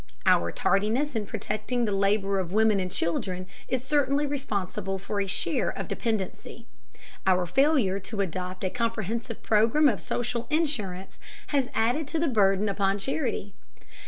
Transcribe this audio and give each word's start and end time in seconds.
Our 0.25 0.51
tardiness 0.51 1.15
in 1.15 1.27
protecting 1.27 1.85
the 1.85 1.91
labor 1.91 2.39
of 2.39 2.51
women 2.51 2.79
and 2.79 2.89
children 2.91 3.45
is 3.67 3.83
certainly 3.83 4.25
responsible 4.25 4.97
for 4.97 5.21
a 5.21 5.27
share 5.27 5.69
of 5.69 5.87
dependency. 5.87 6.65
Our 7.27 7.45
failure 7.45 7.99
to 7.99 8.21
adopt 8.21 8.63
a 8.63 8.71
comprehensive 8.71 9.43
program 9.43 9.87
of 9.87 10.01
social 10.01 10.47
insurance 10.49 11.19
has 11.49 11.69
added 11.75 12.07
to 12.07 12.17
the 12.19 12.27
burden 12.29 12.67
upon 12.67 12.97
charity. 12.97 13.53